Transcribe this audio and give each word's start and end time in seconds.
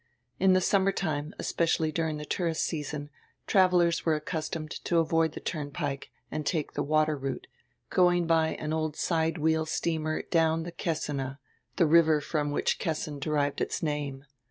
In 0.39 0.53
die 0.53 0.59
summer 0.61 0.91
time, 0.91 1.31
especially 1.37 1.91
during 1.91 2.17
die 2.17 2.23
tourist 2.23 2.65
season, 2.65 3.11
travelers 3.45 4.03
were 4.03 4.15
accustomed 4.15 4.71
to 4.85 4.97
avoid 4.97 5.31
die 5.33 5.41
turnpike 5.45 6.09
and 6.31 6.43
take 6.43 6.73
die 6.73 6.81
water 6.81 7.15
route, 7.15 7.45
going 7.91 8.25
by 8.25 8.55
an 8.55 8.73
old 8.73 8.95
sidewheel 8.95 9.67
steamer 9.67 10.23
down 10.23 10.63
die 10.63 10.71
Kessine, 10.71 11.37
die 11.75 11.83
river 11.85 12.19
from 12.19 12.49
which 12.49 12.79
Kessin 12.79 13.19
derived 13.19 13.61
its 13.61 13.83
name. 13.83 14.25